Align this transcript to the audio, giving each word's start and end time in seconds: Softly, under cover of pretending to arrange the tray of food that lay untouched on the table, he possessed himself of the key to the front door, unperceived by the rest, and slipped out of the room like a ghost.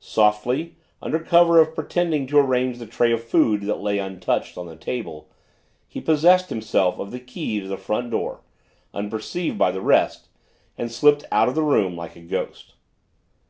Softly, 0.00 0.76
under 1.00 1.18
cover 1.18 1.58
of 1.58 1.74
pretending 1.74 2.26
to 2.26 2.38
arrange 2.38 2.76
the 2.76 2.84
tray 2.86 3.10
of 3.10 3.24
food 3.24 3.62
that 3.62 3.80
lay 3.80 3.98
untouched 3.98 4.58
on 4.58 4.66
the 4.66 4.76
table, 4.76 5.30
he 5.86 5.98
possessed 5.98 6.50
himself 6.50 6.98
of 6.98 7.10
the 7.10 7.18
key 7.18 7.58
to 7.60 7.66
the 7.68 7.78
front 7.78 8.10
door, 8.10 8.42
unperceived 8.92 9.56
by 9.56 9.70
the 9.70 9.80
rest, 9.80 10.28
and 10.76 10.92
slipped 10.92 11.24
out 11.32 11.48
of 11.48 11.54
the 11.54 11.62
room 11.62 11.96
like 11.96 12.16
a 12.16 12.20
ghost. 12.20 12.74